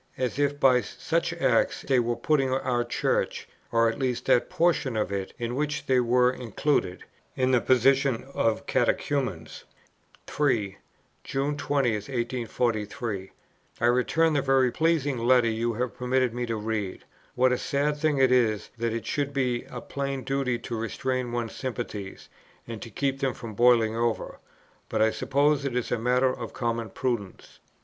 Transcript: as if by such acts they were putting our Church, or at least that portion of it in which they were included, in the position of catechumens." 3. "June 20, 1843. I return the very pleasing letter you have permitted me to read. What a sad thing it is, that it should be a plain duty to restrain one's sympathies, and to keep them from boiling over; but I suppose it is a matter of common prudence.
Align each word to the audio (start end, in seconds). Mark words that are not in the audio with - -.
as 0.17 0.39
if 0.39 0.59
by 0.59 0.81
such 0.81 1.31
acts 1.33 1.83
they 1.83 1.99
were 1.99 2.15
putting 2.15 2.51
our 2.51 2.83
Church, 2.83 3.47
or 3.71 3.87
at 3.87 3.99
least 3.99 4.25
that 4.25 4.49
portion 4.49 4.97
of 4.97 5.11
it 5.11 5.31
in 5.37 5.53
which 5.53 5.85
they 5.85 5.99
were 5.99 6.31
included, 6.31 7.03
in 7.35 7.51
the 7.51 7.61
position 7.61 8.23
of 8.33 8.65
catechumens." 8.65 9.63
3. 10.25 10.79
"June 11.23 11.55
20, 11.55 11.91
1843. 11.97 13.31
I 13.79 13.85
return 13.85 14.33
the 14.33 14.41
very 14.41 14.71
pleasing 14.71 15.19
letter 15.19 15.47
you 15.47 15.73
have 15.73 15.95
permitted 15.95 16.33
me 16.33 16.47
to 16.47 16.55
read. 16.55 17.03
What 17.35 17.53
a 17.53 17.57
sad 17.59 17.95
thing 17.95 18.17
it 18.17 18.31
is, 18.31 18.71
that 18.79 18.93
it 18.93 19.05
should 19.05 19.31
be 19.33 19.65
a 19.65 19.81
plain 19.81 20.23
duty 20.23 20.57
to 20.57 20.75
restrain 20.79 21.31
one's 21.31 21.55
sympathies, 21.55 22.27
and 22.67 22.81
to 22.81 22.89
keep 22.89 23.19
them 23.19 23.35
from 23.35 23.53
boiling 23.53 23.95
over; 23.95 24.39
but 24.89 24.99
I 24.99 25.11
suppose 25.11 25.63
it 25.63 25.75
is 25.75 25.91
a 25.91 25.99
matter 25.99 26.35
of 26.35 26.53
common 26.53 26.89
prudence. 26.89 27.59